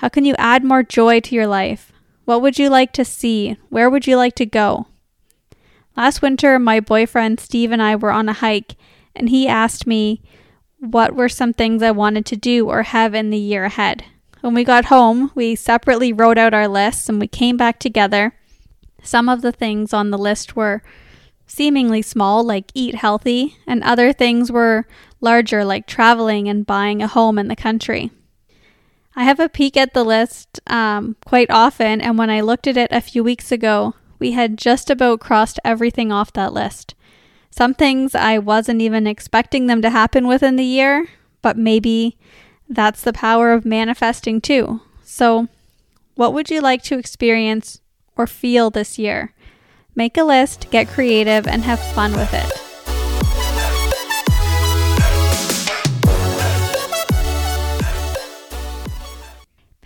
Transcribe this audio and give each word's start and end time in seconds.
How 0.00 0.08
can 0.08 0.24
you 0.24 0.34
add 0.38 0.64
more 0.64 0.82
joy 0.82 1.20
to 1.20 1.34
your 1.34 1.46
life? 1.46 1.92
What 2.24 2.40
would 2.40 2.58
you 2.58 2.70
like 2.70 2.94
to 2.94 3.04
see? 3.04 3.58
Where 3.68 3.90
would 3.90 4.06
you 4.06 4.16
like 4.16 4.34
to 4.36 4.46
go? 4.46 4.86
Last 5.94 6.22
winter, 6.22 6.58
my 6.58 6.80
boyfriend 6.80 7.38
Steve 7.38 7.70
and 7.70 7.82
I 7.82 7.96
were 7.96 8.10
on 8.10 8.26
a 8.26 8.32
hike, 8.32 8.76
and 9.14 9.28
he 9.28 9.46
asked 9.46 9.86
me 9.86 10.22
what 10.78 11.14
were 11.14 11.28
some 11.28 11.52
things 11.52 11.82
I 11.82 11.90
wanted 11.90 12.24
to 12.26 12.36
do 12.36 12.66
or 12.70 12.82
have 12.82 13.14
in 13.14 13.28
the 13.28 13.36
year 13.36 13.64
ahead. 13.64 14.06
When 14.40 14.54
we 14.54 14.64
got 14.64 14.86
home, 14.86 15.32
we 15.34 15.54
separately 15.54 16.14
wrote 16.14 16.38
out 16.38 16.54
our 16.54 16.66
lists 16.66 17.10
and 17.10 17.20
we 17.20 17.28
came 17.28 17.58
back 17.58 17.78
together. 17.78 18.32
Some 19.02 19.28
of 19.28 19.42
the 19.42 19.52
things 19.52 19.92
on 19.92 20.10
the 20.10 20.16
list 20.16 20.56
were 20.56 20.82
seemingly 21.46 22.00
small, 22.00 22.42
like 22.42 22.72
eat 22.72 22.94
healthy, 22.94 23.58
and 23.66 23.82
other 23.82 24.14
things 24.14 24.50
were 24.50 24.86
larger, 25.20 25.62
like 25.62 25.86
traveling 25.86 26.48
and 26.48 26.64
buying 26.64 27.02
a 27.02 27.06
home 27.06 27.38
in 27.38 27.48
the 27.48 27.54
country. 27.56 28.10
I 29.16 29.24
have 29.24 29.40
a 29.40 29.48
peek 29.48 29.76
at 29.76 29.92
the 29.92 30.04
list 30.04 30.60
um, 30.66 31.16
quite 31.26 31.50
often, 31.50 32.00
and 32.00 32.16
when 32.16 32.30
I 32.30 32.40
looked 32.40 32.66
at 32.66 32.76
it 32.76 32.92
a 32.92 33.00
few 33.00 33.24
weeks 33.24 33.50
ago, 33.50 33.94
we 34.18 34.32
had 34.32 34.56
just 34.56 34.90
about 34.90 35.20
crossed 35.20 35.58
everything 35.64 36.12
off 36.12 36.32
that 36.34 36.52
list. 36.52 36.94
Some 37.50 37.74
things 37.74 38.14
I 38.14 38.38
wasn't 38.38 38.80
even 38.80 39.06
expecting 39.06 39.66
them 39.66 39.82
to 39.82 39.90
happen 39.90 40.28
within 40.28 40.56
the 40.56 40.64
year, 40.64 41.08
but 41.42 41.56
maybe 41.56 42.16
that's 42.68 43.02
the 43.02 43.12
power 43.12 43.52
of 43.52 43.64
manifesting 43.64 44.40
too. 44.40 44.80
So, 45.02 45.48
what 46.14 46.32
would 46.32 46.50
you 46.50 46.60
like 46.60 46.82
to 46.84 46.98
experience 46.98 47.80
or 48.16 48.26
feel 48.28 48.70
this 48.70 48.98
year? 48.98 49.34
Make 49.96 50.16
a 50.16 50.22
list, 50.22 50.70
get 50.70 50.88
creative, 50.88 51.48
and 51.48 51.62
have 51.62 51.80
fun 51.80 52.12
with 52.12 52.32
it. 52.32 52.59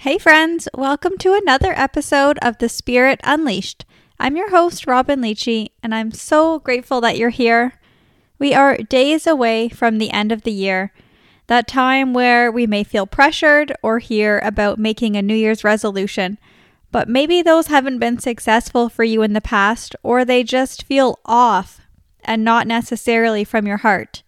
Hey, 0.05 0.19
friends, 0.19 0.69
welcome 0.75 1.17
to 1.21 1.33
another 1.33 1.73
episode 1.73 2.39
of 2.43 2.59
The 2.59 2.69
Spirit 2.69 3.21
Unleashed. 3.25 3.87
I'm 4.21 4.37
your 4.37 4.51
host, 4.51 4.87
Robyn 4.87 5.23
Liechti, 5.23 5.69
and 5.83 5.95
I'm 5.95 6.13
so 6.13 6.59
grateful 6.59 7.01
that 7.01 7.17
you're 7.17 7.31
here. 7.31 7.81
We 8.39 8.53
are 8.53 8.77
days 8.77 9.27
away 9.27 9.71
from 9.71 9.97
the 9.97 10.11
end 10.11 10.31
of 10.31 10.43
the 10.43 10.53
year, 10.53 10.93
that 11.47 11.67
time 11.67 12.13
where 12.13 12.53
we 12.53 12.67
may 12.67 12.85
feel 12.85 13.07
pressured 13.07 13.75
or 13.83 13.99
hear 13.99 14.41
about 14.41 14.79
making 14.79 15.17
a 15.17 15.23
New 15.23 15.35
Year's 15.35 15.65
resolution, 15.65 16.37
but 16.93 17.09
maybe 17.09 17.41
those 17.41 17.69
haven't 17.69 17.99
been 17.99 18.19
successful 18.19 18.91
for 18.91 19.05
you 19.05 19.23
in 19.23 19.33
the 19.33 19.41
past, 19.41 19.97
or 20.03 20.23
they 20.23 20.45
just 20.45 20.83
feel 20.83 21.19
off 21.25 21.81
and 22.23 22.45
not 22.45 22.67
necessarily 22.67 23.43
from 23.43 23.67
your 23.67 23.79
heart. 23.79 24.23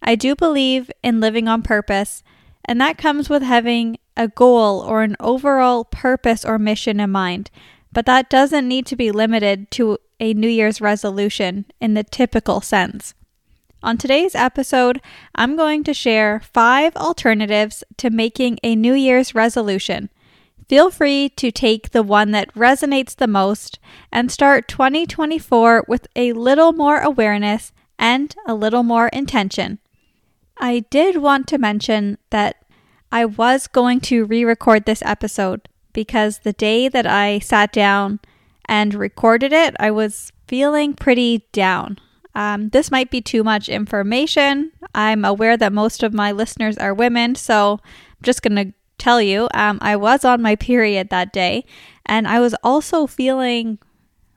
I 0.00 0.14
do 0.14 0.36
believe 0.36 0.88
in 1.02 1.18
living 1.18 1.48
on 1.48 1.62
purpose, 1.64 2.22
and 2.64 2.80
that 2.80 2.96
comes 2.96 3.28
with 3.28 3.42
having 3.42 3.98
a 4.16 4.28
goal 4.28 4.80
or 4.80 5.02
an 5.02 5.16
overall 5.20 5.84
purpose 5.84 6.44
or 6.44 6.58
mission 6.58 7.00
in 7.00 7.10
mind, 7.10 7.50
but 7.92 8.06
that 8.06 8.30
doesn't 8.30 8.68
need 8.68 8.86
to 8.86 8.96
be 8.96 9.10
limited 9.10 9.70
to 9.72 9.98
a 10.18 10.34
New 10.34 10.48
Year's 10.48 10.80
resolution 10.80 11.66
in 11.80 11.94
the 11.94 12.04
typical 12.04 12.60
sense. 12.60 13.14
On 13.82 13.96
today's 13.96 14.34
episode, 14.34 15.00
I'm 15.34 15.56
going 15.56 15.84
to 15.84 15.94
share 15.94 16.40
five 16.40 16.96
alternatives 16.96 17.84
to 17.98 18.10
making 18.10 18.58
a 18.62 18.74
New 18.74 18.94
Year's 18.94 19.34
resolution. 19.34 20.10
Feel 20.68 20.90
free 20.90 21.28
to 21.36 21.52
take 21.52 21.90
the 21.90 22.02
one 22.02 22.32
that 22.32 22.52
resonates 22.54 23.14
the 23.14 23.28
most 23.28 23.78
and 24.10 24.32
start 24.32 24.66
2024 24.66 25.84
with 25.86 26.08
a 26.16 26.32
little 26.32 26.72
more 26.72 26.98
awareness 26.98 27.72
and 27.98 28.34
a 28.46 28.54
little 28.54 28.82
more 28.82 29.08
intention. 29.08 29.78
I 30.58 30.80
did 30.90 31.18
want 31.18 31.46
to 31.48 31.58
mention 31.58 32.18
that 32.30 32.56
I 33.10 33.24
was 33.24 33.66
going 33.66 34.00
to 34.02 34.24
re 34.24 34.44
record 34.44 34.84
this 34.84 35.02
episode 35.02 35.68
because 35.92 36.40
the 36.40 36.52
day 36.52 36.88
that 36.88 37.06
I 37.06 37.38
sat 37.38 37.72
down 37.72 38.20
and 38.66 38.94
recorded 38.94 39.52
it, 39.52 39.74
I 39.78 39.90
was 39.90 40.32
feeling 40.46 40.94
pretty 40.94 41.46
down. 41.52 41.98
Um, 42.34 42.68
this 42.68 42.90
might 42.90 43.10
be 43.10 43.22
too 43.22 43.42
much 43.42 43.68
information. 43.68 44.72
I'm 44.94 45.24
aware 45.24 45.56
that 45.56 45.72
most 45.72 46.02
of 46.02 46.12
my 46.12 46.32
listeners 46.32 46.76
are 46.76 46.92
women, 46.92 47.34
so 47.34 47.80
I'm 47.82 48.22
just 48.22 48.42
going 48.42 48.56
to 48.56 48.74
tell 48.98 49.22
you 49.22 49.48
um, 49.54 49.78
I 49.80 49.96
was 49.96 50.24
on 50.24 50.42
my 50.42 50.54
period 50.54 51.08
that 51.08 51.32
day, 51.32 51.64
and 52.04 52.28
I 52.28 52.40
was 52.40 52.54
also 52.62 53.06
feeling 53.06 53.78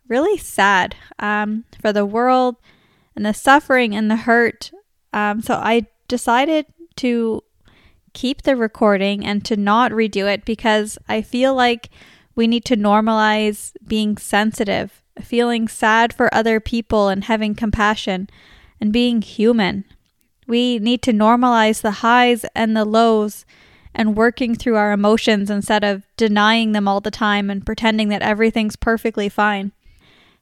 really 0.08 0.38
sad 0.38 0.96
um, 1.20 1.66
for 1.82 1.92
the 1.92 2.06
world 2.06 2.56
and 3.16 3.26
the 3.26 3.34
suffering 3.34 3.94
and 3.94 4.10
the 4.10 4.16
hurt. 4.16 4.72
Um, 5.12 5.42
so 5.42 5.56
I 5.56 5.88
decided 6.08 6.68
to 6.98 7.44
keep 8.20 8.42
the 8.42 8.58
recording 8.58 9.26
and 9.26 9.46
to 9.46 9.56
not 9.56 9.94
redo 9.94 10.30
it 10.30 10.44
because 10.44 10.98
I 11.08 11.22
feel 11.22 11.56
like 11.56 11.90
we 12.36 12.48
need 12.48 12.66
to 12.66 12.76
normalize 12.76 13.72
being 13.88 14.18
sensitive, 14.18 15.02
feeling 15.22 15.70
sad 15.70 16.12
for 16.12 16.34
other 16.36 16.60
people 16.60 17.08
and 17.08 17.24
having 17.24 17.56
compassion 17.56 18.30
and 18.82 18.92
being 18.92 19.22
human. 19.22 19.86
We 20.48 20.80
need 20.80 21.02
to 21.04 21.14
normalize 21.14 21.80
the 21.80 22.04
highs 22.04 22.44
and 22.54 22.76
the 22.76 22.84
lows 22.84 23.46
and 23.96 24.18
working 24.18 24.54
through 24.54 24.76
our 24.76 24.92
emotions 24.92 25.50
instead 25.50 25.86
of 25.86 26.04
denying 26.18 26.74
them 26.74 26.90
all 26.90 27.00
the 27.00 27.12
time 27.12 27.50
and 27.50 27.66
pretending 27.66 28.10
that 28.10 28.22
everything's 28.22 28.76
perfectly 28.76 29.30
fine. 29.30 29.72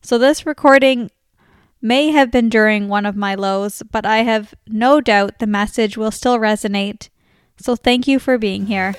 So, 0.02 0.18
this 0.18 0.48
recording 0.48 1.12
may 1.80 2.10
have 2.10 2.32
been 2.32 2.50
during 2.50 2.88
one 2.88 3.06
of 3.06 3.16
my 3.16 3.36
lows, 3.36 3.84
but 3.92 4.04
I 4.04 4.24
have 4.24 4.56
no 4.66 5.00
doubt 5.00 5.38
the 5.38 5.46
message 5.46 5.96
will 5.96 6.10
still 6.10 6.40
resonate 6.40 7.10
so 7.58 7.76
thank 7.76 8.08
you 8.08 8.20
for 8.20 8.38
being 8.38 8.68
here. 8.68 8.96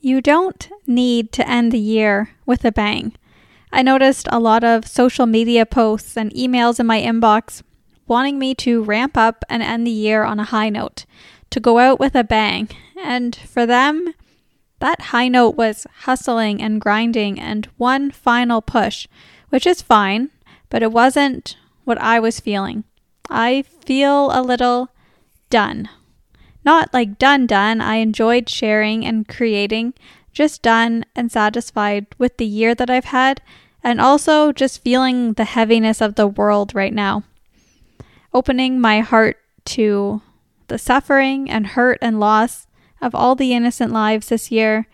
You 0.00 0.20
don't 0.20 0.68
need 0.86 1.32
to 1.32 1.48
end 1.48 1.72
the 1.72 1.78
year 1.78 2.30
with 2.44 2.64
a 2.64 2.72
bang. 2.72 3.14
I 3.72 3.82
noticed 3.82 4.28
a 4.30 4.38
lot 4.38 4.62
of 4.62 4.86
social 4.86 5.26
media 5.26 5.64
posts 5.64 6.16
and 6.16 6.30
emails 6.34 6.78
in 6.78 6.86
my 6.86 7.00
inbox 7.00 7.62
wanting 8.06 8.38
me 8.38 8.54
to 8.54 8.82
ramp 8.82 9.16
up 9.16 9.44
and 9.48 9.62
end 9.62 9.86
the 9.86 9.90
year 9.90 10.24
on 10.24 10.38
a 10.38 10.44
high 10.44 10.68
note, 10.68 11.06
to 11.50 11.60
go 11.60 11.78
out 11.78 11.98
with 11.98 12.14
a 12.14 12.24
bang. 12.24 12.68
And 13.02 13.34
for 13.34 13.66
them, 13.66 14.14
that 14.80 15.00
high 15.00 15.28
note 15.28 15.56
was 15.56 15.86
hustling 16.00 16.60
and 16.60 16.80
grinding 16.80 17.40
and 17.40 17.66
one 17.76 18.10
final 18.10 18.60
push, 18.60 19.06
which 19.48 19.66
is 19.66 19.80
fine, 19.80 20.30
but 20.68 20.82
it 20.82 20.92
wasn't 20.92 21.56
what 21.84 21.98
I 21.98 22.20
was 22.20 22.40
feeling. 22.40 22.84
I 23.28 23.62
feel 23.62 24.30
a 24.32 24.42
little 24.42 24.90
done. 25.50 25.88
Not 26.64 26.92
like 26.92 27.18
done, 27.18 27.46
done. 27.46 27.80
I 27.80 27.96
enjoyed 27.96 28.48
sharing 28.48 29.04
and 29.04 29.28
creating, 29.28 29.94
just 30.32 30.62
done 30.62 31.04
and 31.14 31.30
satisfied 31.30 32.06
with 32.18 32.38
the 32.38 32.46
year 32.46 32.74
that 32.74 32.90
I've 32.90 33.06
had, 33.06 33.42
and 33.82 34.00
also 34.00 34.50
just 34.50 34.82
feeling 34.82 35.34
the 35.34 35.44
heaviness 35.44 36.00
of 36.00 36.14
the 36.14 36.26
world 36.26 36.74
right 36.74 36.94
now. 36.94 37.22
Opening 38.32 38.80
my 38.80 39.00
heart 39.00 39.36
to 39.66 40.22
the 40.68 40.78
suffering 40.78 41.50
and 41.50 41.68
hurt 41.68 41.98
and 42.00 42.18
loss 42.18 42.66
of 43.00 43.14
all 43.14 43.34
the 43.34 43.52
innocent 43.52 43.92
lives 43.92 44.28
this 44.28 44.50
year. 44.50 44.86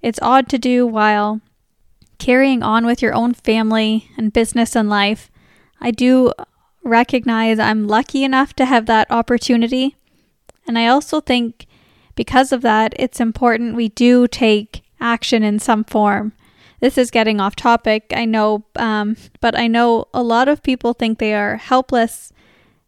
It's 0.00 0.20
odd 0.22 0.48
to 0.50 0.58
do 0.58 0.86
while 0.86 1.40
carrying 2.18 2.62
on 2.62 2.86
with 2.86 3.02
your 3.02 3.14
own 3.14 3.34
family 3.34 4.08
and 4.16 4.32
business 4.32 4.76
and 4.76 4.88
life 4.88 5.31
I 5.82 5.90
do 5.90 6.32
recognize 6.84 7.58
I'm 7.58 7.88
lucky 7.88 8.24
enough 8.24 8.54
to 8.54 8.64
have 8.64 8.86
that 8.86 9.10
opportunity. 9.10 9.96
And 10.66 10.78
I 10.78 10.86
also 10.86 11.20
think 11.20 11.66
because 12.14 12.52
of 12.52 12.62
that, 12.62 12.94
it's 12.96 13.20
important 13.20 13.74
we 13.74 13.88
do 13.88 14.28
take 14.28 14.82
action 15.00 15.42
in 15.42 15.58
some 15.58 15.84
form. 15.84 16.32
This 16.80 16.96
is 16.96 17.10
getting 17.10 17.40
off 17.40 17.56
topic, 17.56 18.12
I 18.14 18.24
know, 18.24 18.64
um, 18.76 19.16
but 19.40 19.58
I 19.58 19.66
know 19.66 20.06
a 20.14 20.22
lot 20.22 20.48
of 20.48 20.62
people 20.62 20.92
think 20.92 21.18
they 21.18 21.34
are 21.34 21.56
helpless 21.56 22.32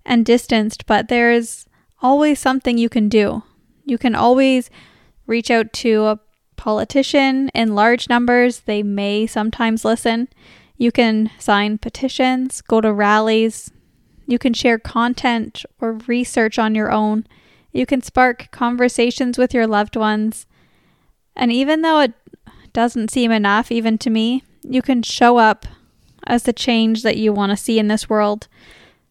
and 0.05 0.25
distanced, 0.25 0.87
but 0.87 1.09
there's 1.09 1.66
always 2.03 2.38
something 2.38 2.79
you 2.79 2.88
can 2.88 3.08
do. 3.08 3.43
You 3.85 3.99
can 3.99 4.14
always 4.14 4.70
reach 5.26 5.50
out 5.50 5.73
to 5.75 6.05
a 6.05 6.20
politician 6.56 7.49
in 7.55 7.75
large 7.75 8.08
numbers, 8.08 8.61
they 8.61 8.82
may 8.82 9.26
sometimes 9.26 9.85
listen. 9.85 10.29
You 10.76 10.91
can 10.91 11.31
sign 11.38 11.79
petitions, 11.79 12.61
go 12.61 12.81
to 12.81 12.93
rallies, 12.93 13.71
you 14.26 14.38
can 14.38 14.55
share 14.55 14.79
content 14.79 15.65
or 15.81 15.99
research 16.06 16.59
on 16.59 16.75
your 16.75 16.91
own. 16.91 17.26
You 17.73 17.87
can 17.87 18.03
spark 18.03 18.50
conversations 18.50 19.37
with 19.37 19.53
your 19.53 19.67
loved 19.67 19.97
ones. 19.97 20.47
And 21.37 21.53
even 21.53 21.82
though 21.82 22.00
it 22.00 22.12
doesn't 22.73 23.11
seem 23.11 23.31
enough, 23.31 23.71
even 23.71 23.99
to 23.99 24.11
me, 24.11 24.43
you 24.62 24.82
can 24.82 25.03
show 25.03 25.37
up 25.37 25.67
as 26.26 26.44
the 26.44 26.53
change 26.53 27.03
that 27.03 27.17
you 27.17 27.32
want 27.32 27.50
to 27.50 27.56
see 27.56 27.79
in 27.79 27.88
this 27.88 28.09
world. 28.09 28.49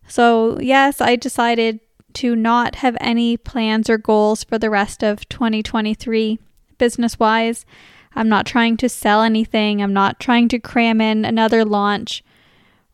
So, 0.08 0.60
yes, 0.60 1.00
I 1.00 1.16
decided 1.16 1.80
to 2.14 2.36
not 2.36 2.76
have 2.76 2.98
any 3.00 3.38
plans 3.38 3.90
or 3.90 3.98
goals 3.98 4.44
for 4.44 4.58
the 4.58 4.70
rest 4.70 5.04
of 5.04 5.28
2023 5.30 6.40
business 6.78 7.20
wise. 7.20 7.66
I'm 8.16 8.30
not 8.30 8.46
trying 8.46 8.78
to 8.78 8.90
sell 8.90 9.22
anything. 9.22 9.82
I'm 9.82 9.94
not 9.94 10.20
trying 10.20 10.48
to 10.50 10.60
cram 10.60 11.02
in 11.02 11.26
another 11.26 11.66
launch 11.66 12.24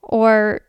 or 0.02 0.62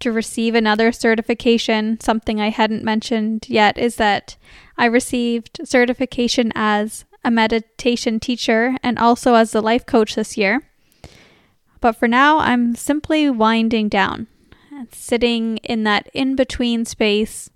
to 0.00 0.10
receive 0.10 0.54
another 0.54 0.92
certification. 0.92 2.00
Something 2.00 2.40
I 2.40 2.48
hadn't 2.48 2.82
mentioned 2.84 3.46
yet 3.48 3.78
is 3.78 3.96
that 3.96 4.36
I 4.76 4.86
received 4.86 5.60
certification 5.64 6.52
as 6.54 7.04
a 7.22 7.30
meditation 7.30 8.18
teacher 8.18 8.76
and 8.82 8.98
also 8.98 9.34
as 9.34 9.54
a 9.54 9.60
life 9.60 9.84
coach 9.84 10.14
this 10.14 10.36
year. 10.38 10.62
But 11.80 11.92
for 11.92 12.08
now, 12.08 12.38
I'm 12.38 12.74
simply 12.74 13.28
winding 13.30 13.88
down, 13.88 14.26
sitting 14.90 15.58
in 15.58 15.84
that 15.84 16.08
in 16.14 16.36
between 16.36 16.84
space, 16.84 17.50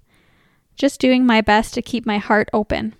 just 0.76 1.00
doing 1.00 1.24
my 1.24 1.40
best 1.40 1.74
to 1.74 1.82
keep 1.82 2.04
my 2.04 2.18
heart 2.18 2.48
open. 2.52 2.94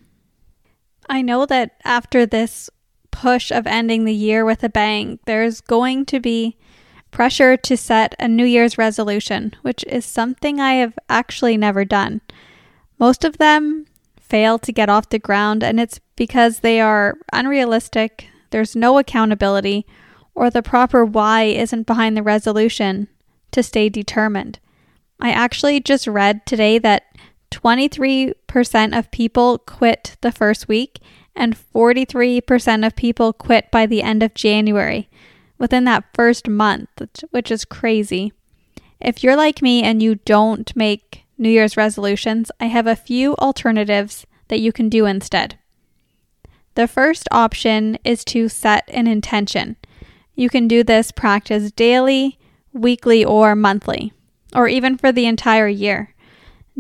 I 1.09 1.23
know 1.23 1.45
that 1.47 1.73
after 1.85 2.25
this 2.25 2.71
push 3.15 3.53
of 3.53 3.65
ending 3.65 4.05
the 4.05 4.13
year 4.13 4.45
with 4.45 4.65
a 4.65 4.69
bang, 4.69 5.21
there's 5.25 5.61
going 5.61 6.05
to 6.07 6.19
be 6.19 6.57
pressure 7.13 7.57
to 7.57 7.77
set 7.77 8.13
a 8.19 8.27
New 8.27 8.45
Year's 8.45 8.77
resolution, 8.77 9.55
which 9.63 9.85
is 9.85 10.05
something 10.05 10.59
I 10.59 10.75
have 10.75 10.99
actually 11.09 11.57
never 11.57 11.85
done. 11.85 12.23
Most 12.99 13.23
of 13.23 13.39
them 13.39 13.87
fail 14.19 14.59
to 14.59 14.73
get 14.73 14.91
off 14.91 15.11
the 15.11 15.21
ground, 15.21 15.63
and 15.63 15.79
it's 15.79 16.01
because 16.17 16.59
they 16.59 16.81
are 16.81 17.15
unrealistic, 17.33 18.27
there's 18.51 18.75
no 18.75 18.99
accountability, 18.99 19.87
or 20.35 20.51
the 20.51 20.63
proper 20.63 21.05
why 21.05 21.45
isn't 21.45 21.87
behind 21.87 22.17
the 22.17 22.23
resolution 22.23 23.07
to 23.53 23.63
stay 23.63 23.89
determined. 23.89 24.59
I 25.21 25.31
actually 25.31 25.79
just 25.79 26.09
read 26.09 26.45
today 26.47 26.81
that 26.81 27.05
23% 27.53 28.99
of 28.99 29.11
people 29.13 29.59
quit 29.59 30.17
the 30.21 30.33
first 30.33 30.67
week, 30.67 30.99
and 31.37 31.57
43% 31.75 32.87
of 32.87 32.97
people 32.97 33.33
quit 33.33 33.71
by 33.71 33.87
the 33.87 34.03
end 34.03 34.23
of 34.23 34.35
January 34.35 35.09
within 35.59 35.85
that 35.85 36.05
first 36.15 36.49
month, 36.49 36.89
which 37.31 37.51
is 37.51 37.65
crazy. 37.65 38.33
If 39.01 39.23
you're 39.23 39.37
like 39.37 39.63
me 39.63 39.83
and 39.83 40.03
you 40.03 40.17
don't 40.17 40.75
make 40.77 41.25
New 41.37 41.51
Year's 41.51 41.77
resolutions, 41.77 42.51
I 42.61 42.67
have 42.67 42.87
a 42.87 42.97
few 42.97 43.35
alternatives 43.37 44.27
that 44.49 44.61
you 44.61 44.73
can 44.73 44.89
do 44.89 45.07
instead. 45.07 45.59
The 46.75 46.89
first 46.89 47.29
option 47.31 47.99
is 48.05 48.25
to 48.27 48.49
set 48.49 48.85
an 48.89 49.07
intention. 49.07 49.77
You 50.35 50.49
can 50.49 50.67
do 50.67 50.83
this 50.83 51.13
practice 51.13 51.71
daily, 51.71 52.39
weekly, 52.73 53.25
or 53.25 53.55
monthly, 53.55 54.13
or 54.55 54.67
even 54.69 54.97
for 54.97 55.13
the 55.13 55.27
entire 55.27 55.69
year. 55.69 56.15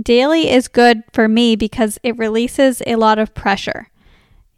Daily 0.00 0.50
is 0.50 0.66
good 0.66 1.04
for 1.12 1.28
me 1.28 1.54
because 1.54 1.98
it 2.02 2.18
releases 2.18 2.82
a 2.86 2.96
lot 2.96 3.18
of 3.18 3.34
pressure. 3.34 3.88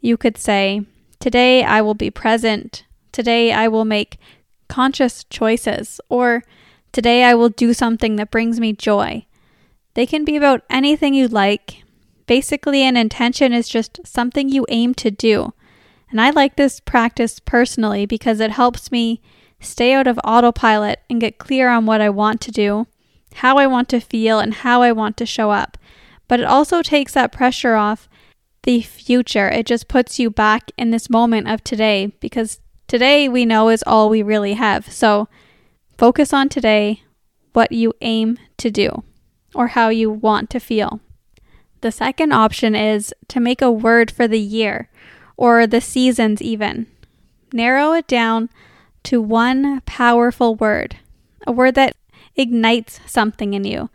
You 0.07 0.15
could 0.15 0.37
say, 0.37 0.85
Today 1.19 1.65
I 1.65 1.81
will 1.81 1.93
be 1.93 2.09
present. 2.09 2.85
Today 3.11 3.51
I 3.51 3.67
will 3.67 3.83
make 3.83 4.17
conscious 4.69 5.25
choices. 5.25 5.99
Or 6.07 6.43
today 6.93 7.25
I 7.25 7.33
will 7.33 7.49
do 7.49 7.73
something 7.73 8.15
that 8.15 8.31
brings 8.31 8.57
me 8.57 8.71
joy. 8.71 9.25
They 9.95 10.05
can 10.05 10.23
be 10.23 10.37
about 10.37 10.61
anything 10.69 11.13
you 11.13 11.27
like. 11.27 11.83
Basically, 12.25 12.83
an 12.83 12.95
intention 12.95 13.51
is 13.51 13.67
just 13.67 13.99
something 14.05 14.47
you 14.47 14.65
aim 14.69 14.93
to 14.93 15.11
do. 15.11 15.53
And 16.09 16.21
I 16.21 16.29
like 16.29 16.55
this 16.55 16.79
practice 16.79 17.41
personally 17.41 18.05
because 18.05 18.39
it 18.39 18.51
helps 18.51 18.93
me 18.93 19.21
stay 19.59 19.91
out 19.91 20.07
of 20.07 20.17
autopilot 20.23 21.01
and 21.09 21.19
get 21.19 21.37
clear 21.37 21.67
on 21.67 21.85
what 21.85 21.99
I 21.99 22.09
want 22.11 22.39
to 22.41 22.51
do, 22.51 22.87
how 23.33 23.57
I 23.57 23.67
want 23.67 23.89
to 23.89 23.99
feel, 23.99 24.39
and 24.39 24.53
how 24.53 24.81
I 24.83 24.93
want 24.93 25.17
to 25.17 25.25
show 25.25 25.51
up. 25.51 25.77
But 26.29 26.39
it 26.39 26.45
also 26.45 26.81
takes 26.81 27.11
that 27.11 27.33
pressure 27.33 27.75
off 27.75 28.07
the 28.67 28.81
future. 28.81 29.47
It 29.47 29.65
just 29.65 29.87
puts 29.87 30.19
you 30.19 30.29
back 30.29 30.71
in 30.77 30.91
this 30.91 31.09
moment 31.09 31.47
of 31.47 31.63
today 31.63 32.07
because 32.19 32.59
today 32.85 33.29
we 33.29 33.45
know 33.45 33.69
is 33.69 33.81
all 33.87 34.09
we 34.09 34.21
really 34.21 34.55
have. 34.55 34.91
So 34.91 35.29
focus 35.97 36.33
on 36.33 36.49
today, 36.49 37.01
what 37.53 37.71
you 37.71 37.93
aim 38.01 38.37
to 38.57 38.69
do, 38.69 39.05
or 39.55 39.67
how 39.67 39.87
you 39.87 40.11
want 40.11 40.49
to 40.49 40.59
feel. 40.59 40.99
The 41.79 41.93
second 41.93 42.33
option 42.33 42.75
is 42.75 43.13
to 43.29 43.39
make 43.39 43.61
a 43.61 43.71
word 43.71 44.11
for 44.11 44.27
the 44.27 44.37
year 44.37 44.89
or 45.37 45.65
the 45.65 45.79
seasons, 45.79 46.41
even. 46.41 46.87
Narrow 47.53 47.93
it 47.93 48.05
down 48.05 48.49
to 49.03 49.21
one 49.21 49.79
powerful 49.85 50.55
word, 50.55 50.97
a 51.47 51.53
word 51.53 51.75
that 51.75 51.95
ignites 52.35 52.99
something 53.05 53.53
in 53.53 53.63
you, 53.63 53.89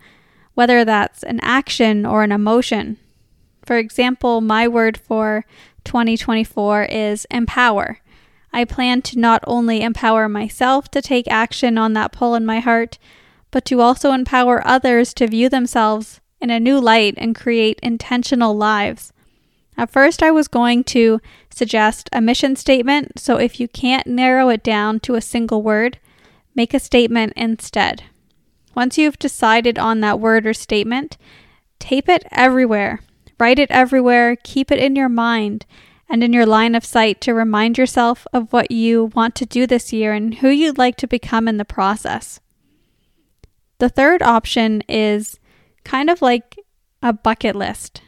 whether 0.55 0.83
that's 0.83 1.23
an 1.25 1.41
action 1.43 2.07
or 2.07 2.23
an 2.23 2.33
emotion. 2.33 2.97
For 3.65 3.77
example, 3.77 4.41
my 4.41 4.67
word 4.67 4.99
for 4.99 5.45
2024 5.85 6.85
is 6.85 7.27
empower. 7.31 8.01
I 8.53 8.65
plan 8.65 9.03
to 9.03 9.19
not 9.19 9.43
only 9.47 9.83
empower 9.83 10.29
myself 10.29 10.91
to 10.91 11.01
take 11.01 11.29
action 11.29 11.79
on 11.79 11.93
that 11.95 12.13
pull 12.13 12.35
in 12.35 12.45
my 12.45 12.61
heart, 12.61 12.99
but 13.51 13.65
to 13.67 13.81
also 13.81 14.13
empower 14.13 14.67
others 14.67 15.15
to 15.15 15.27
view 15.27 15.49
themselves 15.49 16.21
in 16.41 16.51
a 16.51 16.61
new 16.61 16.81
light 16.81 17.15
and 17.17 17.37
create 17.37 17.79
intentional 17.83 18.55
lives. 18.57 19.13
At 19.77 19.91
first, 19.91 20.23
I 20.23 20.31
was 20.31 20.49
going 20.49 20.85
to 20.85 21.21
suggest 21.49 22.11
a 22.13 22.21
mission 22.21 22.57
statement, 22.57 23.19
so 23.19 23.39
if 23.39 23.59
you 23.59 23.69
can't 23.69 24.07
narrow 24.07 24.49
it 24.51 24.63
down 24.63 25.01
to 25.01 25.15
a 25.15 25.21
single 25.21 25.63
word, 25.63 25.99
make 26.55 26.75
a 26.75 26.81
statement 26.81 27.33
instead. 27.37 28.03
Once 28.75 28.99
you've 28.99 29.19
decided 29.19 29.79
on 29.79 30.01
that 30.01 30.21
word 30.21 30.47
or 30.47 30.53
statement, 30.53 31.17
tape 31.79 32.09
it 32.09 32.27
everywhere 32.33 33.01
Write 33.43 33.59
it 33.59 33.73
everywhere, 33.73 34.37
keep 34.37 34.71
it 34.71 34.79
in 34.79 34.95
your 34.95 35.09
mind 35.09 35.67
and 36.09 36.23
in 36.23 36.33
your 36.33 36.47
line 36.47 36.77
of 36.77 36.85
sight 36.85 37.21
to 37.23 37.35
remind 37.35 37.77
yourself 37.77 38.25
of 38.33 38.53
what 38.53 38.71
you 38.71 39.07
want 39.17 39.35
to 39.35 39.45
do 39.45 39.67
this 39.67 39.93
year 39.93 40.13
and 40.13 40.35
who 40.35 40.49
you'd 40.49 40.79
like 40.79 40.97
to 40.99 41.09
become 41.09 41.49
in 41.49 41.57
the 41.57 41.65
process. 41.65 42.39
The 43.79 43.89
third 43.89 44.23
option 44.23 44.85
is 44.89 45.41
kind 45.83 46.09
of 46.09 46.23
like 46.23 46.57
a 47.03 47.13
bucket 47.13 47.57
list. 47.57 48.01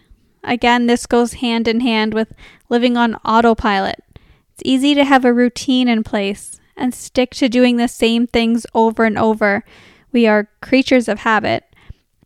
Again, 0.45 0.87
this 0.87 1.05
goes 1.05 1.33
hand 1.33 1.67
in 1.67 1.81
hand 1.81 2.15
with 2.15 2.33
living 2.69 2.97
on 2.97 3.17
autopilot. 3.25 4.05
It's 4.53 4.63
easy 4.65 4.95
to 4.95 5.05
have 5.05 5.25
a 5.25 5.35
routine 5.35 5.89
in 5.89 6.05
place 6.05 6.61
and 6.77 6.95
stick 6.95 7.33
to 7.35 7.49
doing 7.49 7.77
the 7.77 7.89
same 7.89 8.29
things 8.29 8.67
over 8.73 9.03
and 9.03 9.19
over. 9.19 9.65
We 10.13 10.29
are 10.29 10.49
creatures 10.63 11.09
of 11.09 11.19
habit. 11.19 11.74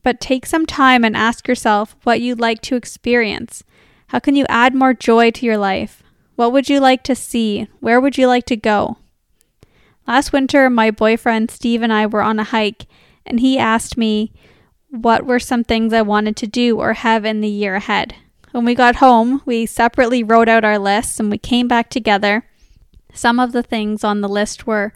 But 0.08 0.20
take 0.22 0.46
some 0.46 0.64
time 0.64 1.04
and 1.04 1.14
ask 1.14 1.46
yourself 1.46 1.94
what 2.02 2.22
you'd 2.22 2.40
like 2.40 2.62
to 2.62 2.76
experience. 2.76 3.62
How 4.06 4.20
can 4.20 4.36
you 4.36 4.46
add 4.48 4.74
more 4.74 4.94
joy 4.94 5.30
to 5.32 5.44
your 5.44 5.58
life? 5.58 6.02
What 6.34 6.50
would 6.50 6.70
you 6.70 6.80
like 6.80 7.02
to 7.02 7.14
see? 7.14 7.68
Where 7.80 8.00
would 8.00 8.16
you 8.16 8.26
like 8.26 8.46
to 8.46 8.56
go? 8.56 8.96
Last 10.06 10.32
winter, 10.32 10.70
my 10.70 10.90
boyfriend 10.90 11.50
Steve 11.50 11.82
and 11.82 11.92
I 11.92 12.06
were 12.06 12.22
on 12.22 12.38
a 12.40 12.44
hike, 12.44 12.86
and 13.26 13.40
he 13.40 13.58
asked 13.58 13.98
me 13.98 14.32
what 14.88 15.26
were 15.26 15.38
some 15.38 15.62
things 15.62 15.92
I 15.92 16.00
wanted 16.00 16.36
to 16.36 16.46
do 16.46 16.80
or 16.80 16.94
have 16.94 17.26
in 17.26 17.42
the 17.42 17.48
year 17.48 17.74
ahead. 17.74 18.14
When 18.52 18.64
we 18.64 18.74
got 18.74 18.96
home, 18.96 19.42
we 19.44 19.66
separately 19.66 20.22
wrote 20.22 20.48
out 20.48 20.64
our 20.64 20.78
lists 20.78 21.20
and 21.20 21.30
we 21.30 21.36
came 21.36 21.68
back 21.68 21.90
together. 21.90 22.46
Some 23.12 23.38
of 23.38 23.52
the 23.52 23.62
things 23.62 24.04
on 24.04 24.22
the 24.22 24.28
list 24.30 24.66
were 24.66 24.94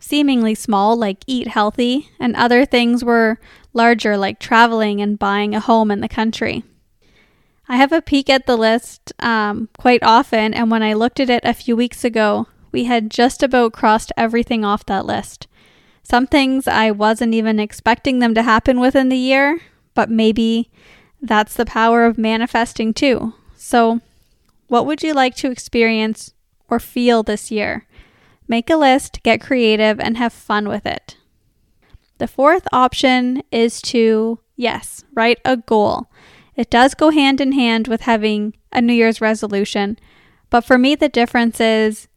seemingly 0.00 0.56
small, 0.56 0.96
like 0.96 1.22
eat 1.28 1.46
healthy, 1.46 2.08
and 2.18 2.34
other 2.34 2.64
things 2.64 3.04
were 3.04 3.38
larger, 3.72 4.16
like 4.16 4.38
traveling 4.38 5.00
and 5.00 5.18
buying 5.18 5.54
a 5.54 5.60
home 5.60 5.90
in 5.90 6.00
the 6.00 6.08
country. 6.08 6.64
I 7.68 7.76
have 7.76 7.92
a 7.92 8.02
peek 8.02 8.28
at 8.28 8.46
the 8.46 8.56
list 8.56 9.12
um, 9.20 9.68
quite 9.78 10.02
often, 10.02 10.52
and 10.54 10.70
when 10.70 10.82
I 10.82 10.92
looked 10.92 11.20
at 11.20 11.30
it 11.30 11.44
a 11.44 11.54
few 11.54 11.76
weeks 11.76 12.04
ago, 12.04 12.48
we 12.72 12.84
had 12.84 13.10
just 13.10 13.42
about 13.42 13.72
crossed 13.72 14.12
everything 14.16 14.64
off 14.64 14.84
that 14.86 15.06
list. 15.06 15.46
Some 16.02 16.26
things 16.26 16.66
I 16.66 16.90
wasn't 16.90 17.34
even 17.34 17.60
expecting 17.60 18.18
them 18.18 18.34
to 18.34 18.42
happen 18.42 18.80
within 18.80 19.08
the 19.08 19.16
year, 19.16 19.60
but 19.94 20.10
maybe 20.10 20.70
that's 21.22 21.54
the 21.54 21.66
power 21.66 22.04
of 22.04 22.18
manifesting 22.18 22.92
too. 22.92 23.34
So, 23.56 24.00
what 24.66 24.86
would 24.86 25.02
you 25.02 25.14
like 25.14 25.36
to 25.36 25.50
experience 25.50 26.32
or 26.68 26.80
feel 26.80 27.22
this 27.22 27.50
year? 27.50 27.86
Make 28.48 28.68
a 28.70 28.76
list, 28.76 29.22
get 29.22 29.40
creative, 29.40 30.00
and 30.00 30.16
have 30.16 30.32
fun 30.32 30.68
with 30.68 30.86
it. 30.86 31.16
The 32.20 32.28
fourth 32.28 32.68
option 32.70 33.42
is 33.50 33.80
to, 33.80 34.40
yes, 34.54 35.06
write 35.14 35.38
a 35.42 35.56
goal. 35.56 36.10
It 36.54 36.68
does 36.68 36.92
go 36.92 37.08
hand 37.08 37.40
in 37.40 37.52
hand 37.52 37.88
with 37.88 38.02
having 38.02 38.52
a 38.70 38.82
New 38.82 38.92
Year's 38.92 39.22
resolution, 39.22 39.98
but 40.50 40.60
for 40.60 40.76
me, 40.76 40.94
the 40.94 41.08
difference 41.08 41.60
is 41.60 42.08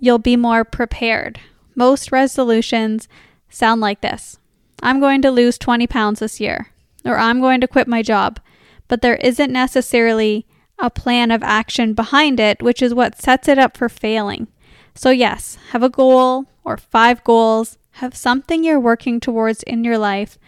you'll 0.00 0.16
be 0.16 0.38
more 0.38 0.64
prepared. 0.64 1.38
Most 1.74 2.10
resolutions 2.10 3.08
sound 3.50 3.82
like 3.82 4.00
this 4.00 4.38
I'm 4.82 5.00
going 5.00 5.20
to 5.20 5.30
lose 5.30 5.58
20 5.58 5.86
pounds 5.86 6.20
this 6.20 6.40
year, 6.40 6.68
or 7.04 7.18
I'm 7.18 7.42
going 7.42 7.60
to 7.60 7.68
quit 7.68 7.86
my 7.86 8.00
job, 8.00 8.40
but 8.88 9.02
there 9.02 9.16
isn't 9.16 9.52
necessarily 9.52 10.46
a 10.78 10.88
plan 10.88 11.30
of 11.30 11.42
action 11.42 11.92
behind 11.92 12.40
it, 12.40 12.62
which 12.62 12.80
is 12.80 12.94
what 12.94 13.20
sets 13.20 13.48
it 13.48 13.58
up 13.58 13.76
for 13.76 13.90
failing. 13.90 14.48
So, 14.94 15.10
yes, 15.10 15.58
have 15.72 15.82
a 15.82 15.90
goal 15.90 16.46
or 16.64 16.78
five 16.78 17.22
goals, 17.22 17.76
have 17.92 18.16
something 18.16 18.64
you're 18.64 18.80
working 18.80 19.20
towards 19.20 19.62
in 19.62 19.84
your 19.84 19.98
life, 19.98 20.38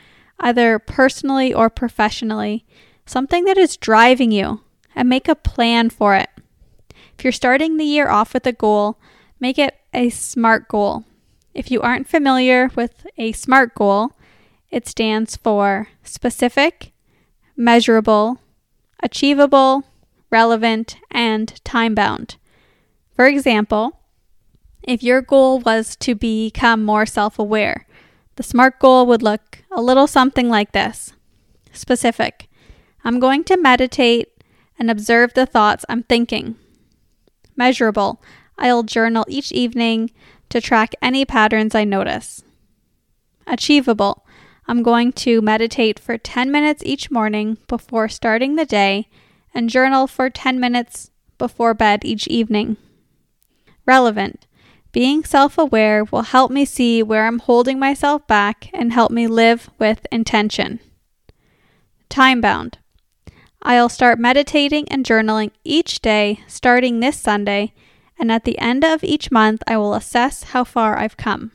either 0.40 0.78
personally 0.78 1.52
or 1.52 1.70
professionally, 1.70 2.64
something 3.06 3.44
that 3.44 3.58
is 3.58 3.76
driving 3.76 4.32
you, 4.32 4.60
and 4.94 5.08
make 5.08 5.28
a 5.28 5.34
plan 5.34 5.90
for 5.90 6.14
it. 6.14 6.30
If 7.16 7.24
you're 7.24 7.32
starting 7.32 7.76
the 7.76 7.84
year 7.84 8.08
off 8.08 8.34
with 8.34 8.46
a 8.46 8.52
goal, 8.52 8.98
make 9.38 9.58
it 9.58 9.76
a 9.92 10.10
SMART 10.10 10.68
goal. 10.68 11.04
If 11.52 11.70
you 11.70 11.80
aren't 11.80 12.08
familiar 12.08 12.70
with 12.74 13.06
a 13.16 13.32
SMART 13.32 13.74
goal, 13.74 14.12
it 14.70 14.88
stands 14.88 15.36
for 15.36 15.88
specific, 16.02 16.92
measurable, 17.56 18.40
achievable, 19.00 19.84
relevant, 20.30 20.96
and 21.10 21.62
time 21.64 21.94
bound. 21.94 22.36
For 23.14 23.26
example, 23.26 24.00
if 24.86 25.02
your 25.02 25.22
goal 25.22 25.58
was 25.60 25.96
to 25.96 26.14
become 26.14 26.84
more 26.84 27.06
self 27.06 27.38
aware, 27.38 27.86
the 28.36 28.42
SMART 28.42 28.78
goal 28.78 29.06
would 29.06 29.22
look 29.22 29.64
a 29.72 29.80
little 29.82 30.06
something 30.06 30.48
like 30.48 30.72
this 30.72 31.12
Specific. 31.72 32.48
I'm 33.04 33.18
going 33.18 33.44
to 33.44 33.56
meditate 33.56 34.28
and 34.78 34.90
observe 34.90 35.34
the 35.34 35.46
thoughts 35.46 35.84
I'm 35.88 36.02
thinking. 36.04 36.56
Measurable. 37.56 38.22
I'll 38.58 38.82
journal 38.82 39.24
each 39.28 39.52
evening 39.52 40.10
to 40.48 40.60
track 40.60 40.94
any 41.02 41.24
patterns 41.24 41.74
I 41.74 41.84
notice. 41.84 42.42
Achievable. 43.46 44.24
I'm 44.66 44.82
going 44.82 45.12
to 45.12 45.42
meditate 45.42 45.98
for 45.98 46.16
10 46.16 46.50
minutes 46.50 46.82
each 46.86 47.10
morning 47.10 47.58
before 47.68 48.08
starting 48.08 48.56
the 48.56 48.64
day 48.64 49.08
and 49.52 49.68
journal 49.68 50.06
for 50.06 50.30
10 50.30 50.58
minutes 50.58 51.10
before 51.36 51.74
bed 51.74 52.04
each 52.04 52.26
evening. 52.28 52.76
Relevant. 53.86 54.46
Being 54.94 55.24
self 55.24 55.58
aware 55.58 56.04
will 56.04 56.22
help 56.22 56.52
me 56.52 56.64
see 56.64 57.02
where 57.02 57.26
I'm 57.26 57.40
holding 57.40 57.80
myself 57.80 58.28
back 58.28 58.70
and 58.72 58.92
help 58.92 59.10
me 59.10 59.26
live 59.26 59.68
with 59.76 60.06
intention. 60.12 60.78
Time 62.08 62.40
bound. 62.40 62.78
I'll 63.60 63.88
start 63.88 64.20
meditating 64.20 64.88
and 64.88 65.04
journaling 65.04 65.50
each 65.64 66.00
day 66.00 66.44
starting 66.46 67.00
this 67.00 67.18
Sunday, 67.18 67.72
and 68.20 68.30
at 68.30 68.44
the 68.44 68.56
end 68.60 68.84
of 68.84 69.02
each 69.02 69.32
month, 69.32 69.64
I 69.66 69.76
will 69.76 69.94
assess 69.94 70.44
how 70.44 70.62
far 70.62 70.96
I've 70.96 71.16
come. 71.16 71.50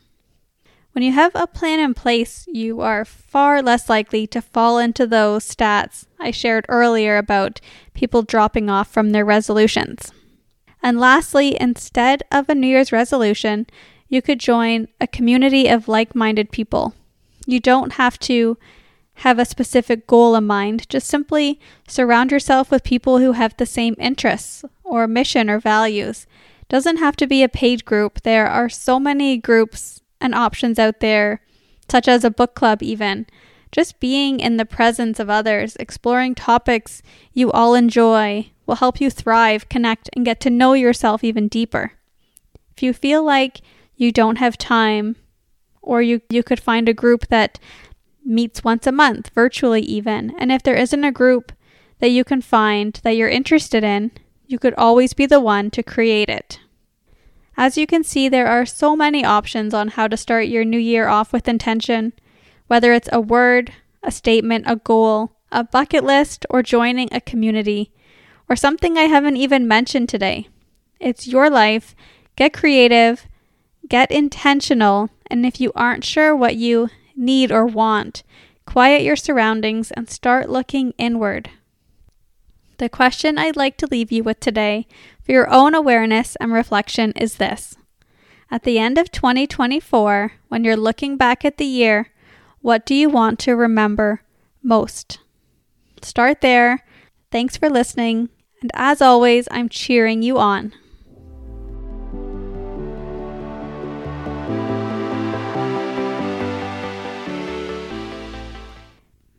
When 0.91 1.05
you 1.05 1.13
have 1.13 1.31
a 1.33 1.47
plan 1.47 1.79
in 1.79 1.93
place, 1.93 2.43
you 2.51 2.81
are 2.81 3.05
far 3.05 3.61
less 3.61 3.87
likely 3.87 4.27
to 4.27 4.41
fall 4.41 4.79
into 4.79 5.07
those 5.07 5.47
stats 5.49 6.07
I 6.19 6.31
shared 6.31 6.65
earlier 6.67 7.15
about 7.15 7.61
people 7.93 8.21
dropping 8.21 8.69
off 8.69 8.91
from 8.91 9.11
their 9.11 9.23
resolutions. 9.23 10.11
And 10.81 10.99
lastly, 10.99 11.59
instead 11.59 12.23
of 12.31 12.47
a 12.49 12.55
New 12.55 12.67
Year's 12.67 12.91
resolution, 12.91 13.67
you 14.07 14.21
could 14.21 14.39
join 14.39 14.87
a 14.99 15.07
community 15.07 15.67
of 15.67 15.87
like 15.87 16.15
minded 16.15 16.51
people. 16.51 16.93
You 17.45 17.59
don't 17.59 17.93
have 17.93 18.17
to 18.19 18.57
have 19.15 19.37
a 19.37 19.45
specific 19.45 20.07
goal 20.07 20.35
in 20.35 20.47
mind, 20.47 20.87
just 20.87 21.07
simply 21.07 21.59
surround 21.87 22.31
yourself 22.31 22.71
with 22.71 22.83
people 22.83 23.19
who 23.19 23.33
have 23.33 23.55
the 23.57 23.65
same 23.65 23.95
interests 23.99 24.63
or 24.83 25.07
mission 25.07 25.49
or 25.49 25.59
values. 25.59 26.25
Doesn't 26.69 26.97
have 26.97 27.15
to 27.17 27.27
be 27.27 27.43
a 27.43 27.49
paid 27.49 27.83
group. 27.83 28.21
There 28.21 28.47
are 28.47 28.69
so 28.69 28.99
many 28.99 29.37
groups 29.37 30.01
and 30.21 30.33
options 30.33 30.79
out 30.79 31.01
there, 31.01 31.41
such 31.89 32.07
as 32.07 32.23
a 32.23 32.31
book 32.31 32.55
club, 32.55 32.81
even. 32.81 33.25
Just 33.71 33.99
being 33.99 34.39
in 34.39 34.57
the 34.57 34.65
presence 34.65 35.19
of 35.19 35.29
others, 35.29 35.75
exploring 35.75 36.35
topics 36.35 37.01
you 37.33 37.51
all 37.51 37.75
enjoy, 37.75 38.51
will 38.65 38.75
help 38.75 38.99
you 38.99 39.09
thrive, 39.09 39.69
connect, 39.69 40.09
and 40.13 40.25
get 40.25 40.39
to 40.41 40.49
know 40.49 40.73
yourself 40.73 41.23
even 41.23 41.47
deeper. 41.47 41.93
If 42.75 42.83
you 42.83 42.93
feel 42.93 43.23
like 43.23 43.61
you 43.95 44.11
don't 44.11 44.37
have 44.37 44.57
time, 44.57 45.17
or 45.81 46.01
you, 46.01 46.21
you 46.29 46.43
could 46.43 46.59
find 46.59 46.87
a 46.87 46.93
group 46.93 47.27
that 47.27 47.59
meets 48.25 48.63
once 48.63 48.87
a 48.87 48.91
month, 48.91 49.31
virtually 49.33 49.81
even, 49.81 50.35
and 50.37 50.51
if 50.51 50.63
there 50.63 50.75
isn't 50.75 51.03
a 51.03 51.11
group 51.11 51.51
that 51.99 52.11
you 52.11 52.23
can 52.23 52.41
find 52.41 52.99
that 53.03 53.15
you're 53.15 53.29
interested 53.29 53.83
in, 53.83 54.11
you 54.47 54.57
could 54.57 54.73
always 54.75 55.13
be 55.13 55.25
the 55.25 55.39
one 55.39 55.69
to 55.71 55.83
create 55.83 56.29
it. 56.29 56.59
As 57.57 57.77
you 57.77 57.85
can 57.85 58.03
see, 58.03 58.29
there 58.29 58.47
are 58.47 58.65
so 58.65 58.95
many 58.95 59.25
options 59.25 59.73
on 59.73 59.89
how 59.89 60.07
to 60.07 60.15
start 60.15 60.47
your 60.47 60.63
new 60.63 60.79
year 60.79 61.07
off 61.07 61.33
with 61.33 61.47
intention, 61.47 62.13
whether 62.69 62.93
it's 62.93 63.09
a 63.11 63.19
word, 63.19 63.73
a 64.03 64.11
statement, 64.11 64.63
a 64.67 64.75
goal, 64.75 65.31
a 65.51 65.63
bucket 65.63 66.03
list, 66.03 66.45
or 66.51 66.61
joining 66.61 67.09
a 67.11 67.19
community 67.19 67.91
or 68.47 68.55
something 68.55 68.95
I 68.95 69.03
haven't 69.03 69.37
even 69.37 69.67
mentioned 69.67 70.07
today. 70.07 70.47
It's 70.99 71.27
your 71.27 71.49
life. 71.49 71.95
Get 72.35 72.53
creative, 72.53 73.27
get 73.87 74.11
intentional, 74.11 75.09
and 75.31 75.45
if 75.47 75.59
you 75.59 75.71
aren't 75.75 76.05
sure 76.05 76.35
what 76.35 76.55
you 76.55 76.89
need 77.15 77.51
or 77.51 77.65
want, 77.65 78.21
quiet 78.67 79.01
your 79.01 79.15
surroundings 79.15 79.89
and 79.91 80.07
start 80.07 80.47
looking 80.47 80.93
inward. 80.99 81.49
The 82.77 82.87
question 82.87 83.39
I'd 83.39 83.57
like 83.57 83.77
to 83.77 83.87
leave 83.87 84.11
you 84.11 84.23
with 84.23 84.39
today 84.39 84.87
for 85.23 85.31
your 85.31 85.49
own 85.49 85.73
awareness 85.73 86.35
and 86.37 86.53
reflection 86.53 87.13
is 87.13 87.35
this. 87.35 87.75
At 88.51 88.63
the 88.63 88.77
end 88.77 88.99
of 88.99 89.11
2024, 89.11 90.33
when 90.49 90.63
you're 90.63 90.77
looking 90.77 91.17
back 91.17 91.43
at 91.43 91.57
the 91.57 91.65
year, 91.65 92.09
what 92.61 92.85
do 92.85 92.93
you 92.95 93.09
want 93.09 93.39
to 93.39 93.55
remember 93.55 94.21
most? 94.61 95.19
Start 96.01 96.41
there. 96.41 96.83
Thanks 97.31 97.57
for 97.57 97.69
listening 97.69 98.29
and 98.61 98.71
as 98.73 99.01
always, 99.01 99.47
I'm 99.51 99.69
cheering 99.69 100.21
you 100.21 100.37
on. 100.37 100.73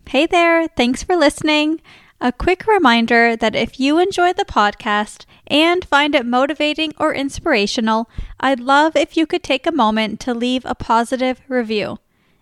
Hey 0.09 0.27
there, 0.27 0.67
thanks 0.67 1.05
for 1.05 1.15
listening. 1.15 1.81
A 2.21 2.33
quick 2.33 2.67
reminder 2.67 3.37
that 3.37 3.55
if 3.55 3.79
you 3.79 3.99
enjoy 3.99 4.33
the 4.33 4.45
podcast 4.45 5.25
and 5.47 5.85
find 5.85 6.15
it 6.15 6.27
motivating 6.27 6.93
or 6.99 7.15
inspirational, 7.15 8.11
I'd 8.41 8.61
love 8.61 8.97
if 8.97 9.17
you 9.17 9.27
could 9.27 9.43
take 9.43 9.67
a 9.67 9.73
moment 9.73 10.21
to 10.21 10.35
leave 10.35 10.65
a 10.65 10.75
positive 10.75 11.41
review. 11.49 11.99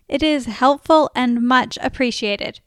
It 0.08 0.22
is 0.22 0.46
helpful 0.46 1.10
and 1.14 1.42
much 1.42 1.78
appreciated. 1.82 2.60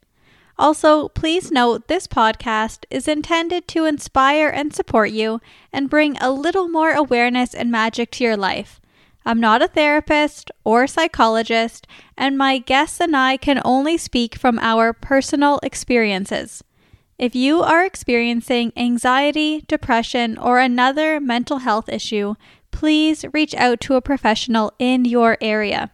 Also, 0.58 1.08
please 1.08 1.50
note 1.50 1.88
this 1.88 2.06
podcast 2.06 2.84
is 2.90 3.08
intended 3.08 3.66
to 3.68 3.84
inspire 3.84 4.48
and 4.48 4.72
support 4.72 5.10
you 5.10 5.40
and 5.72 5.90
bring 5.90 6.16
a 6.18 6.30
little 6.30 6.68
more 6.68 6.92
awareness 6.92 7.54
and 7.54 7.70
magic 7.70 8.10
to 8.12 8.24
your 8.24 8.36
life. 8.36 8.80
I'm 9.24 9.40
not 9.40 9.62
a 9.62 9.68
therapist 9.68 10.50
or 10.64 10.86
psychologist, 10.86 11.86
and 12.16 12.36
my 12.36 12.58
guests 12.58 13.00
and 13.00 13.16
I 13.16 13.36
can 13.36 13.60
only 13.64 13.96
speak 13.96 14.34
from 14.34 14.58
our 14.58 14.92
personal 14.92 15.58
experiences. 15.62 16.62
If 17.18 17.34
you 17.34 17.62
are 17.62 17.84
experiencing 17.84 18.72
anxiety, 18.76 19.64
depression, 19.68 20.36
or 20.38 20.58
another 20.58 21.20
mental 21.20 21.58
health 21.58 21.88
issue, 21.88 22.34
please 22.72 23.24
reach 23.32 23.54
out 23.54 23.80
to 23.82 23.94
a 23.94 24.00
professional 24.00 24.72
in 24.78 25.04
your 25.04 25.38
area. 25.40 25.92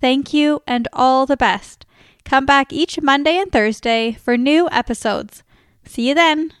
Thank 0.00 0.32
you 0.32 0.62
and 0.66 0.88
all 0.92 1.26
the 1.26 1.36
best. 1.36 1.84
Come 2.24 2.46
back 2.46 2.72
each 2.72 3.00
Monday 3.00 3.38
and 3.38 3.50
Thursday 3.50 4.12
for 4.12 4.36
new 4.36 4.68
episodes. 4.70 5.42
See 5.84 6.08
you 6.08 6.14
then. 6.14 6.52